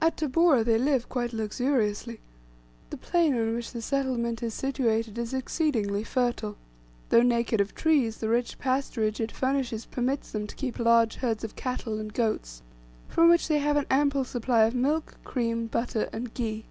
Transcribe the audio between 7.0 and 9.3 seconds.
though naked of trees; the rich pasturage